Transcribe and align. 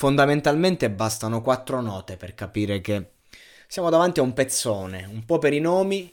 Fondamentalmente 0.00 0.88
bastano 0.88 1.42
quattro 1.42 1.82
note 1.82 2.16
per 2.16 2.34
capire 2.34 2.80
che 2.80 3.10
siamo 3.66 3.90
davanti 3.90 4.18
a 4.18 4.22
un 4.22 4.32
pezzone, 4.32 5.04
un 5.04 5.26
po' 5.26 5.36
per 5.36 5.52
i 5.52 5.60
nomi, 5.60 6.10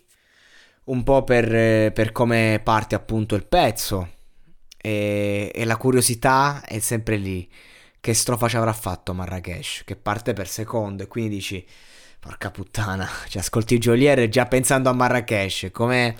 un 0.87 1.03
po' 1.03 1.23
per, 1.23 1.55
eh, 1.55 1.91
per 1.93 2.11
come 2.11 2.59
parte 2.61 2.95
appunto 2.95 3.33
il 3.35 3.45
pezzo 3.45 4.09
e, 4.75 5.53
e, 5.55 5.63
la 5.63 5.77
curiosità 5.77 6.63
è 6.65 6.79
sempre 6.79 7.15
lì. 7.15 7.49
Che 8.01 8.13
strofa 8.13 8.49
ci 8.49 8.57
avrà 8.57 8.73
fatto 8.73 9.13
Marrakesh? 9.13 9.83
Che 9.85 9.95
parte 9.95 10.33
per 10.33 10.49
secondo 10.49 11.03
e 11.03 11.07
quindi 11.07 11.35
dici, 11.35 11.65
porca 12.19 12.51
puttana, 12.51 13.07
ci 13.29 13.37
ascolti 13.37 13.77
Jolier 13.77 14.27
già 14.27 14.47
pensando 14.47 14.89
a 14.89 14.93
Marrakesh, 14.93 15.69
come 15.71 16.13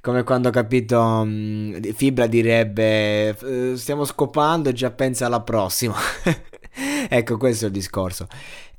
come 0.00 0.22
quando 0.22 0.48
ho 0.48 0.52
capito 0.52 0.98
um, 0.98 1.78
Fibra 1.92 2.26
direbbe 2.26 3.36
stiamo 3.76 4.06
scopando 4.06 4.70
e 4.70 4.72
già 4.72 4.90
pensa 4.90 5.26
alla 5.26 5.42
prossima 5.42 5.94
ecco, 7.10 7.36
questo 7.36 7.64
è 7.64 7.68
il 7.68 7.74
discorso. 7.74 8.28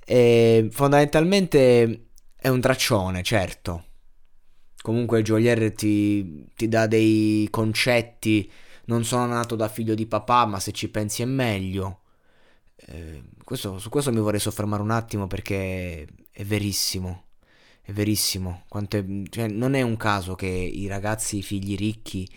E 0.05 0.69
fondamentalmente 0.71 2.07
è 2.35 2.47
un 2.47 2.61
traccione, 2.61 3.21
certo. 3.23 3.85
Comunque 4.81 5.21
Jolier 5.21 5.73
ti, 5.73 6.47
ti 6.55 6.67
dà 6.67 6.87
dei 6.87 7.47
concetti. 7.51 8.49
Non 8.85 9.03
sono 9.03 9.27
nato 9.27 9.55
da 9.55 9.67
figlio 9.67 9.93
di 9.93 10.07
papà, 10.07 10.45
ma 10.45 10.59
se 10.59 10.71
ci 10.71 10.89
pensi 10.89 11.21
è 11.21 11.25
meglio. 11.25 11.99
Eh, 12.75 13.21
questo, 13.43 13.77
su 13.77 13.89
questo 13.89 14.11
mi 14.11 14.19
vorrei 14.19 14.39
soffermare 14.39 14.81
un 14.81 14.91
attimo 14.91 15.27
perché 15.27 16.07
è 16.31 16.43
verissimo. 16.43 17.25
È 17.81 17.91
verissimo. 17.91 18.63
È, 18.67 19.05
cioè, 19.29 19.47
non 19.47 19.75
è 19.75 19.81
un 19.81 19.97
caso 19.97 20.35
che 20.35 20.47
i 20.47 20.87
ragazzi 20.87 21.41
figli 21.41 21.75
ricchi, 21.75 22.27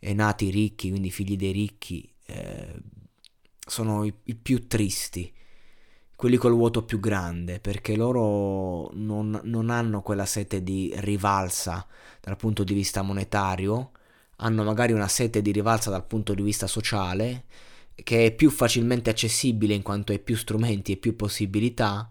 nati 0.00 0.50
ricchi, 0.50 0.90
quindi 0.90 1.10
figli 1.10 1.36
dei 1.36 1.52
ricchi, 1.52 2.12
eh, 2.26 2.74
sono 3.66 4.04
i, 4.04 4.14
i 4.24 4.34
più 4.34 4.66
tristi, 4.66 5.32
quelli 6.16 6.36
col 6.36 6.52
vuoto 6.52 6.84
più 6.84 7.00
grande, 7.00 7.60
perché 7.60 7.96
loro 7.96 8.90
non, 8.94 9.40
non 9.44 9.70
hanno 9.70 10.00
quella 10.02 10.26
sete 10.26 10.62
di 10.62 10.92
rivalsa 10.96 11.86
dal 12.20 12.36
punto 12.36 12.64
di 12.64 12.74
vista 12.74 13.02
monetario, 13.02 13.90
hanno 14.36 14.64
magari 14.64 14.92
una 14.92 15.08
sete 15.08 15.42
di 15.42 15.52
rivalsa 15.52 15.90
dal 15.90 16.06
punto 16.06 16.34
di 16.34 16.42
vista 16.42 16.66
sociale, 16.66 17.44
che 17.94 18.26
è 18.26 18.32
più 18.32 18.50
facilmente 18.50 19.10
accessibile 19.10 19.74
in 19.74 19.82
quanto 19.82 20.12
hai 20.12 20.18
più 20.18 20.36
strumenti 20.36 20.92
e 20.92 20.96
più 20.96 21.14
possibilità, 21.16 22.10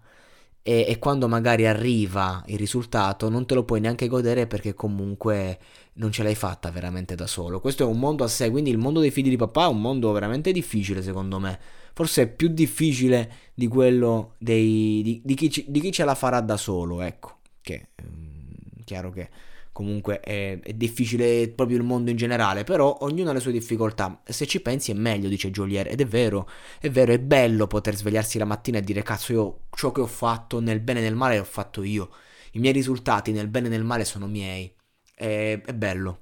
e, 0.63 0.85
e, 0.87 0.97
quando 0.97 1.27
magari 1.27 1.67
arriva 1.67 2.41
il 2.47 2.57
risultato 2.57 3.27
non 3.29 3.45
te 3.45 3.53
lo 3.53 3.65
puoi 3.65 3.81
neanche 3.81 4.07
godere 4.07 4.47
perché 4.47 4.73
comunque 4.73 5.59
non 5.95 6.11
ce 6.11 6.23
l'hai 6.23 6.35
fatta 6.35 6.71
veramente 6.71 7.15
da 7.15 7.27
solo. 7.27 7.59
Questo 7.59 7.83
è 7.83 7.85
un 7.85 7.99
mondo 7.99 8.23
a 8.23 8.29
sé, 8.29 8.49
quindi 8.49 8.69
il 8.69 8.77
mondo 8.77 9.01
dei 9.01 9.11
figli 9.11 9.29
di 9.29 9.35
papà 9.35 9.65
è 9.65 9.69
un 9.69 9.81
mondo 9.81 10.11
veramente 10.13 10.51
difficile 10.53 11.03
secondo 11.03 11.37
me. 11.37 11.59
Forse 11.93 12.23
è 12.23 12.27
più 12.27 12.47
difficile 12.47 13.31
di 13.53 13.67
quello 13.67 14.35
dei, 14.39 15.01
di, 15.03 15.21
di, 15.23 15.35
chi, 15.35 15.65
di 15.67 15.79
chi, 15.79 15.91
ce 15.91 16.05
la 16.05 16.15
farà 16.15 16.39
da 16.39 16.57
solo, 16.57 17.01
ecco. 17.01 17.39
Che 17.61 17.89
mm, 18.01 18.83
chiaro 18.85 19.11
che 19.11 19.29
comunque 19.73 20.19
è, 20.21 20.59
è, 20.61 20.73
difficile 20.73 21.49
proprio 21.49 21.77
il 21.77 21.83
mondo 21.83 22.11
in 22.11 22.15
generale, 22.15 22.63
però 22.63 22.99
ognuno 23.01 23.31
ha 23.31 23.33
le 23.33 23.39
sue 23.41 23.51
difficoltà. 23.51 24.21
Se 24.23 24.45
ci 24.45 24.61
pensi 24.61 24.91
è 24.91 24.93
meglio, 24.93 25.27
dice 25.27 25.51
Jolier, 25.51 25.87
ed 25.87 25.99
è 25.99 26.05
vero, 26.05 26.47
è 26.79 26.89
vero, 26.89 27.11
è 27.11 27.19
bello 27.19 27.67
poter 27.67 27.95
svegliarsi 27.95 28.37
la 28.37 28.45
mattina 28.45 28.77
e 28.77 28.81
dire 28.81 29.03
cazzo 29.03 29.33
io 29.33 29.59
ciò 29.75 29.91
che 29.91 30.01
ho 30.01 30.07
fatto 30.07 30.61
nel 30.61 30.79
bene 30.79 30.99
e 30.99 31.03
nel 31.03 31.15
male 31.15 31.37
l'ho 31.37 31.43
fatto 31.43 31.83
io. 31.83 32.09
I 32.51 32.59
miei 32.59 32.73
risultati 32.73 33.31
nel 33.31 33.47
bene 33.47 33.67
e 33.67 33.69
nel 33.71 33.83
male 33.83 34.05
sono 34.05 34.27
miei 34.27 34.73
è, 35.15 35.59
è 35.65 35.73
bello. 35.73 36.19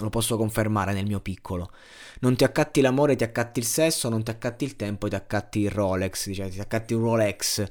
Lo 0.00 0.10
posso 0.10 0.36
confermare 0.36 0.92
nel 0.92 1.06
mio 1.06 1.20
piccolo. 1.20 1.70
Non 2.20 2.34
ti 2.34 2.44
accatti 2.44 2.80
l'amore, 2.80 3.16
ti 3.16 3.24
accatti 3.24 3.58
il 3.58 3.66
sesso, 3.66 4.08
non 4.08 4.22
ti 4.22 4.30
accatti 4.30 4.64
il 4.64 4.76
tempo, 4.76 5.08
ti 5.08 5.14
accatti 5.14 5.60
il 5.60 5.70
Rolex, 5.70 6.32
cioè 6.32 6.48
ti 6.48 6.60
accatti 6.60 6.94
un 6.94 7.02
Rolex. 7.02 7.66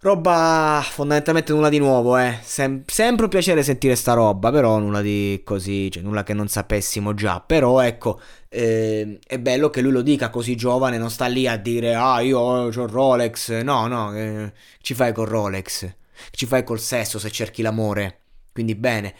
Roba 0.00 0.82
fondamentalmente 0.84 1.52
nulla 1.52 1.70
di 1.70 1.78
nuovo, 1.78 2.18
eh. 2.18 2.38
Sem- 2.42 2.82
sempre 2.86 3.24
un 3.24 3.30
piacere 3.30 3.62
sentire 3.62 3.96
sta 3.96 4.12
roba, 4.12 4.50
però 4.50 4.78
nulla 4.78 5.00
di 5.00 5.40
così, 5.42 5.90
cioè 5.90 6.02
nulla 6.02 6.22
che 6.22 6.34
non 6.34 6.48
sapessimo 6.48 7.14
già. 7.14 7.40
Però 7.40 7.80
ecco, 7.80 8.20
eh, 8.48 9.18
è 9.26 9.38
bello 9.38 9.70
che 9.70 9.80
lui 9.80 9.92
lo 9.92 10.02
dica 10.02 10.28
così 10.28 10.54
giovane, 10.54 10.98
non 10.98 11.10
sta 11.10 11.26
lì 11.26 11.48
a 11.48 11.56
dire 11.56 11.94
ah 11.94 12.20
io 12.20 12.38
ho 12.38 12.86
Rolex. 12.86 13.62
No, 13.62 13.86
no, 13.86 14.14
eh, 14.14 14.52
ci 14.80 14.94
fai 14.94 15.12
col 15.12 15.26
Rolex? 15.28 15.90
Ci 16.30 16.46
fai 16.46 16.62
col 16.62 16.78
sesso 16.78 17.18
se 17.18 17.30
cerchi 17.30 17.62
l'amore? 17.62 18.20
Quindi 18.52 18.74
bene. 18.74 19.14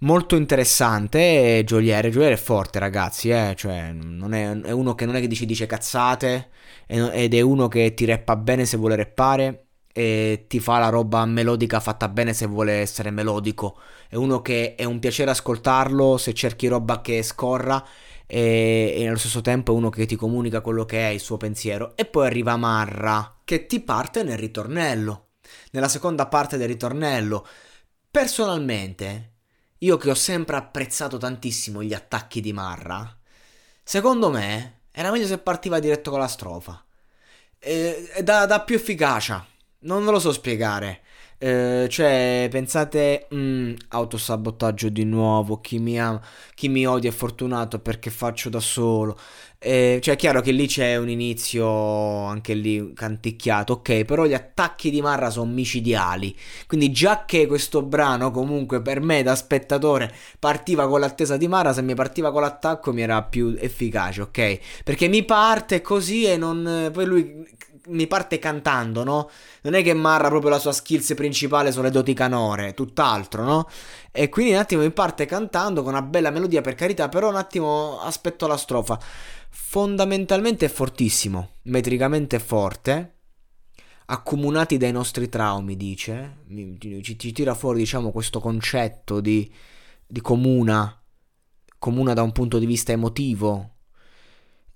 Molto 0.00 0.36
interessante 0.36 1.62
Gioliere. 1.64 2.10
Gioliere 2.10 2.34
è 2.34 2.36
forte, 2.38 2.78
ragazzi. 2.78 3.30
Eh? 3.30 3.54
Cioè, 3.56 3.94
è, 3.94 4.60
è, 4.62 4.70
uno 4.70 4.94
che 4.94 5.06
non 5.06 5.16
è 5.16 5.20
che 5.20 5.28
dici 5.28 5.46
dice 5.46 5.66
cazzate. 5.66 6.48
Ed 6.86 7.34
è 7.34 7.40
uno 7.40 7.68
che 7.68 7.94
ti 7.94 8.04
rappa 8.04 8.36
bene 8.36 8.64
se 8.66 8.76
vuole 8.76 8.96
rappare. 8.96 9.65
E 9.96 10.44
ti 10.46 10.60
fa 10.60 10.78
la 10.78 10.90
roba 10.90 11.24
melodica 11.24 11.80
fatta 11.80 12.08
bene 12.08 12.34
se 12.34 12.46
vuole 12.46 12.74
essere 12.74 13.10
melodico. 13.10 13.78
È 14.08 14.14
uno 14.16 14.42
che 14.42 14.74
è 14.74 14.84
un 14.84 14.98
piacere 14.98 15.30
ascoltarlo 15.30 16.18
se 16.18 16.34
cerchi 16.34 16.66
roba 16.68 17.00
che 17.00 17.22
scorra. 17.22 17.82
E, 18.26 18.92
e 18.96 19.06
allo 19.06 19.16
stesso 19.16 19.40
tempo 19.40 19.72
è 19.72 19.76
uno 19.76 19.88
che 19.88 20.04
ti 20.04 20.16
comunica 20.16 20.60
quello 20.60 20.84
che 20.84 21.08
è 21.08 21.10
il 21.10 21.20
suo 21.20 21.38
pensiero. 21.38 21.96
E 21.96 22.04
poi 22.04 22.26
arriva 22.26 22.56
Marra, 22.56 23.40
che 23.42 23.66
ti 23.66 23.80
parte 23.80 24.22
nel 24.22 24.36
ritornello. 24.36 25.28
Nella 25.70 25.88
seconda 25.88 26.26
parte 26.26 26.56
del 26.58 26.68
ritornello 26.68 27.46
Personalmente, 28.16 29.32
io 29.80 29.98
che 29.98 30.08
ho 30.08 30.14
sempre 30.14 30.56
apprezzato 30.56 31.18
tantissimo 31.18 31.82
gli 31.82 31.92
attacchi 31.92 32.40
di 32.40 32.54
Marra, 32.54 33.14
secondo 33.82 34.30
me 34.30 34.84
era 34.90 35.10
meglio 35.10 35.26
se 35.26 35.36
partiva 35.36 35.80
diretto 35.80 36.10
con 36.10 36.20
la 36.20 36.26
strofa. 36.26 36.82
E, 37.58 38.10
da, 38.22 38.46
da 38.46 38.62
più 38.62 38.76
efficacia. 38.76 39.46
Non 39.86 40.04
lo 40.04 40.18
so 40.18 40.32
spiegare. 40.32 41.00
Eh, 41.38 41.86
cioè, 41.90 42.48
pensate, 42.50 43.28
mm, 43.32 43.74
autosabotaggio 43.90 44.88
di 44.88 45.04
nuovo, 45.04 45.60
chi 45.60 45.78
mi, 45.78 46.00
ama, 46.00 46.20
chi 46.54 46.68
mi 46.68 46.86
odia 46.86 47.10
è 47.10 47.12
fortunato 47.12 47.78
perché 47.78 48.10
faccio 48.10 48.48
da 48.48 48.58
solo. 48.58 49.16
Eh, 49.58 50.00
cioè, 50.02 50.14
è 50.14 50.16
chiaro 50.16 50.40
che 50.40 50.50
lì 50.50 50.66
c'è 50.66 50.96
un 50.96 51.08
inizio 51.08 51.66
anche 52.24 52.54
lì 52.54 52.92
canticchiato, 52.94 53.74
ok, 53.74 54.04
però 54.04 54.24
gli 54.26 54.34
attacchi 54.34 54.90
di 54.90 55.00
Marra 55.00 55.30
sono 55.30 55.50
micidiali. 55.52 56.34
Quindi, 56.66 56.90
già 56.90 57.24
che 57.24 57.46
questo 57.46 57.82
brano, 57.82 58.30
comunque, 58.32 58.82
per 58.82 59.00
me 59.00 59.22
da 59.22 59.36
spettatore 59.36 60.12
partiva 60.40 60.88
con 60.88 60.98
l'attesa 61.00 61.36
di 61.36 61.46
Marra, 61.48 61.72
se 61.72 61.82
mi 61.82 61.94
partiva 61.94 62.32
con 62.32 62.40
l'attacco 62.40 62.92
mi 62.92 63.02
era 63.02 63.22
più 63.22 63.54
efficace, 63.58 64.22
ok? 64.22 64.58
Perché 64.84 65.06
mi 65.08 65.24
parte 65.24 65.80
così 65.82 66.24
e 66.24 66.36
non. 66.36 66.90
Poi 66.92 67.04
lui 67.04 67.46
mi 67.86 68.06
parte 68.06 68.38
cantando, 68.38 69.04
no? 69.04 69.30
Non 69.62 69.74
è 69.74 69.82
che 69.82 69.94
Marra 69.94 70.28
proprio 70.28 70.50
la 70.50 70.58
sua 70.58 70.72
skills 70.72 71.14
principale 71.14 71.72
sono 71.72 71.84
le 71.84 71.90
doti 71.90 72.14
canore, 72.14 72.74
tutt'altro, 72.74 73.44
no? 73.44 73.68
E 74.12 74.28
quindi 74.28 74.52
un 74.52 74.58
attimo 74.58 74.82
mi 74.82 74.90
parte 74.90 75.26
cantando 75.26 75.82
con 75.82 75.92
una 75.92 76.02
bella 76.02 76.30
melodia 76.30 76.60
per 76.60 76.74
carità, 76.74 77.08
però 77.08 77.28
un 77.28 77.36
attimo 77.36 78.00
aspetto 78.00 78.46
la 78.46 78.56
strofa. 78.56 78.98
Fondamentalmente 79.48 80.66
è 80.66 80.68
fortissimo, 80.68 81.50
metricamente 81.62 82.38
forte, 82.38 83.14
accomunati 84.06 84.76
dai 84.76 84.92
nostri 84.92 85.28
traumi, 85.28 85.76
dice, 85.76 86.44
ci, 86.78 87.18
ci 87.18 87.32
tira 87.32 87.54
fuori, 87.54 87.78
diciamo, 87.78 88.12
questo 88.12 88.40
concetto 88.40 89.20
di, 89.20 89.50
di 90.06 90.20
comuna, 90.20 91.02
comuna 91.78 92.12
da 92.14 92.22
un 92.22 92.32
punto 92.32 92.58
di 92.58 92.66
vista 92.66 92.92
emotivo, 92.92 93.75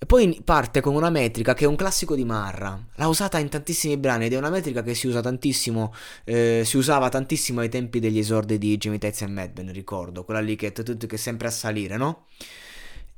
e 0.03 0.07
poi 0.07 0.41
parte 0.43 0.81
con 0.81 0.95
una 0.95 1.11
metrica 1.11 1.53
che 1.53 1.65
è 1.65 1.69
un 1.69 1.77
classico 1.77 2.15
di 2.15 2.25
Marra. 2.25 2.83
L'ha 2.95 3.07
usata 3.07 3.39
in 3.39 3.51
tantissimi 3.51 3.99
brani 3.99 4.25
ed 4.25 4.33
è 4.33 4.39
una 4.39 4.49
metrica 4.49 4.83
che 4.83 4.95
si 4.95 5.07
usa 5.07 5.21
tantissimo, 5.21 5.93
eh, 6.25 6.63
si 6.65 6.79
usava 6.79 7.11
tantissimo 7.11 7.61
ai 7.61 7.69
tempi 7.69 8.01
degli 8.01 8.19
esordi 8.19 8.57
di 8.57 8.79
Jimmy 8.79 8.97
Tez 8.97 9.21
e 9.21 9.27
Madben, 9.27 9.71
ricordo, 9.73 10.25
quella 10.25 10.41
lì 10.41 10.57
che, 10.57 10.73
che 10.73 11.07
è 11.07 11.17
sempre 11.17 11.49
a 11.49 11.51
salire, 11.51 11.99
no? 11.99 12.25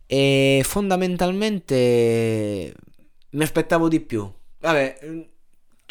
E 0.06 0.62
fondamentalmente 0.64 2.75
mi 3.31 3.43
aspettavo 3.44 3.88
di 3.88 4.00
più. 4.00 4.28
Vabbè, 4.58 5.28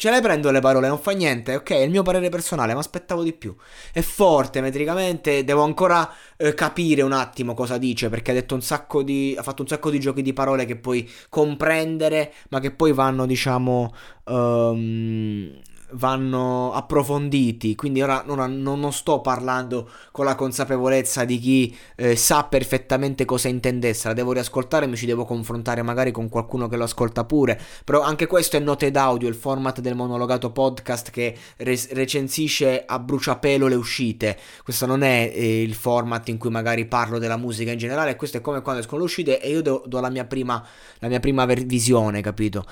Ce 0.02 0.10
le 0.10 0.20
prendo 0.20 0.50
le 0.50 0.58
parole, 0.58 0.88
non 0.88 0.98
fa 0.98 1.12
niente, 1.12 1.54
ok, 1.54 1.70
è 1.74 1.82
il 1.82 1.90
mio 1.90 2.02
parere 2.02 2.28
personale, 2.28 2.74
ma 2.74 2.80
aspettavo 2.80 3.22
di 3.22 3.32
più. 3.32 3.54
È 3.92 4.00
forte 4.00 4.60
metricamente, 4.60 5.44
devo 5.44 5.62
ancora 5.62 6.12
eh, 6.36 6.54
capire 6.54 7.02
un 7.02 7.12
attimo 7.12 7.54
cosa 7.54 7.78
dice, 7.78 8.08
perché 8.08 8.32
ha 8.32 8.34
detto 8.34 8.56
un 8.56 8.62
sacco 8.62 9.04
di 9.04 9.36
ha 9.38 9.44
fatto 9.44 9.62
un 9.62 9.68
sacco 9.68 9.90
di 9.90 10.00
giochi 10.00 10.22
di 10.22 10.32
parole 10.32 10.64
che 10.64 10.74
puoi 10.74 11.08
comprendere, 11.28 12.32
ma 12.48 12.58
che 12.58 12.72
poi 12.72 12.92
vanno, 12.92 13.26
diciamo, 13.26 13.94
um, 14.24 15.52
vanno 15.92 16.72
approfonditi, 16.72 17.74
quindi 17.74 18.02
ora 18.02 18.22
non, 18.26 18.60
non, 18.60 18.92
sto 18.92 19.20
parlando 19.20 19.88
con 20.10 20.24
la 20.24 20.34
consapevolezza 20.34 21.24
di 21.24 21.38
chi 21.38 21.76
eh, 21.96 22.16
sa 22.16 22.44
perfettamente 22.44 23.24
cosa 23.24 23.48
intendesse, 23.48 24.08
la 24.08 24.14
devo 24.14 24.32
riascoltare, 24.32 24.86
mi 24.86 24.96
ci 24.96 25.06
devo 25.06 25.24
confrontare 25.24 25.82
magari 25.82 26.10
con 26.10 26.28
qualcuno 26.28 26.68
che 26.68 26.76
lo 26.76 26.84
ascolta 26.84 27.24
pure, 27.24 27.60
però 27.84 28.00
anche 28.00 28.26
questo 28.26 28.56
è 28.56 28.60
note 28.60 28.90
d'audio, 28.90 29.28
il 29.28 29.34
format 29.34 29.80
del 29.80 29.94
monologato 29.94 30.50
podcast 30.50 31.10
che 31.10 31.36
re- 31.58 31.88
recensisce 31.90 32.84
a 32.86 32.98
bruciapelo 32.98 33.66
le 33.66 33.74
uscite, 33.74 34.38
questo 34.62 34.86
non 34.86 35.02
è 35.02 35.30
eh, 35.34 35.62
il 35.62 35.74
format 35.74 36.28
in 36.28 36.38
cui 36.38 36.50
magari 36.50 36.86
parlo 36.86 37.18
della 37.18 37.36
musica 37.36 37.72
in 37.72 37.78
generale, 37.78 38.16
questo 38.16 38.38
è 38.38 38.40
come 38.40 38.62
quando 38.62 38.80
escono 38.80 39.00
le 39.00 39.06
uscite 39.06 39.40
e 39.40 39.50
io 39.50 39.62
do, 39.62 39.82
do 39.86 40.00
la 40.00 40.10
mia 40.10 40.24
prima, 40.24 40.64
la 40.98 41.08
mia 41.08 41.20
prima 41.20 41.44
visione, 41.44 42.20
capito? 42.20 42.64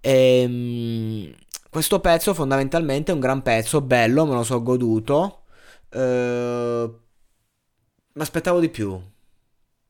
Ehm 0.00 1.34
questo 1.70 2.00
pezzo 2.00 2.34
fondamentalmente 2.34 3.12
è 3.12 3.14
un 3.14 3.20
gran 3.20 3.42
pezzo, 3.42 3.80
bello, 3.80 4.26
me 4.26 4.34
lo 4.34 4.42
so 4.42 4.60
goduto. 4.62 5.44
Eh, 5.88 6.90
ma 8.12 8.22
aspettavo 8.22 8.60
di 8.60 8.68
più. 8.68 9.00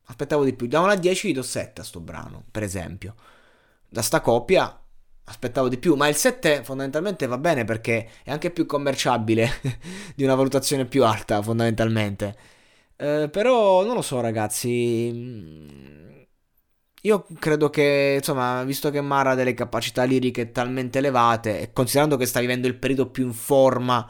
Aspettavo 0.05 0.43
di 0.43 0.53
più. 0.53 0.67
Da 0.67 0.79
1 0.79 0.91
a 0.91 0.95
10 0.95 1.29
gli 1.29 1.33
do 1.33 1.41
7 1.41 1.81
a 1.81 1.83
sto 1.83 1.99
brano, 1.99 2.43
per 2.51 2.63
esempio. 2.63 3.15
Da 3.89 4.01
sta 4.01 4.21
coppia 4.21 4.75
aspettavo 5.23 5.69
di 5.69 5.77
più, 5.77 5.95
ma 5.95 6.07
il 6.07 6.15
7 6.15 6.63
fondamentalmente 6.63 7.25
va 7.27 7.37
bene 7.37 7.63
perché 7.63 8.09
è 8.23 8.31
anche 8.31 8.51
più 8.51 8.65
commerciabile 8.65 9.49
di 10.15 10.23
una 10.23 10.35
valutazione 10.35 10.85
più 10.85 11.05
alta, 11.05 11.41
fondamentalmente. 11.41 12.35
Eh, 12.95 13.29
però 13.31 13.83
non 13.85 13.95
lo 13.95 14.01
so, 14.01 14.19
ragazzi. 14.21 16.29
Io 17.01 17.25
credo 17.39 17.69
che, 17.69 18.15
insomma, 18.17 18.63
visto 18.63 18.91
che 18.91 19.01
Mara 19.01 19.31
ha 19.31 19.35
delle 19.35 19.55
capacità 19.55 20.03
liriche 20.03 20.51
talmente 20.51 20.99
elevate, 20.99 21.59
e 21.59 21.73
considerando 21.73 22.15
che 22.15 22.27
sta 22.27 22.39
vivendo 22.39 22.67
il 22.67 22.75
periodo 22.75 23.09
più 23.09 23.25
in 23.25 23.33
forma, 23.33 24.07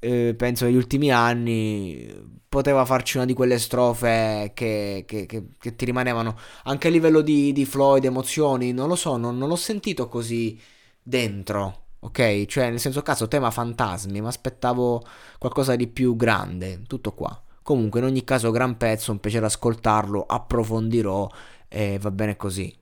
eh, 0.00 0.34
penso, 0.36 0.64
negli 0.64 0.74
ultimi 0.76 1.12
anni, 1.12 2.40
poteva 2.48 2.84
farci 2.84 3.16
una 3.16 3.26
di 3.26 3.32
quelle 3.32 3.58
strofe 3.58 4.50
che, 4.54 5.04
che, 5.06 5.26
che, 5.26 5.44
che 5.58 5.76
ti 5.76 5.84
rimanevano 5.84 6.36
anche 6.64 6.88
a 6.88 6.90
livello 6.90 7.20
di, 7.20 7.52
di 7.52 7.64
flow 7.64 7.96
ed 7.96 8.04
emozioni. 8.04 8.72
Non 8.72 8.88
lo 8.88 8.96
so, 8.96 9.16
non, 9.16 9.38
non 9.38 9.48
l'ho 9.48 9.56
sentito 9.56 10.08
così 10.08 10.60
dentro. 11.02 11.82
Ok, 12.00 12.46
cioè 12.46 12.70
nel 12.70 12.80
senso 12.80 13.02
cazzo 13.02 13.28
tema 13.28 13.50
fantasmi, 13.50 14.20
ma 14.20 14.28
aspettavo 14.28 15.02
qualcosa 15.38 15.76
di 15.76 15.86
più 15.86 16.16
grande, 16.16 16.82
tutto 16.86 17.12
qua. 17.12 17.40
Comunque 17.62 17.98
in 18.00 18.06
ogni 18.06 18.22
caso 18.22 18.50
gran 18.52 18.76
pezzo, 18.76 19.10
un 19.10 19.18
piacere 19.18 19.46
ascoltarlo, 19.46 20.24
approfondirò 20.24 21.28
e 21.76 21.98
va 21.98 22.10
bene 22.10 22.36
così. 22.36 22.74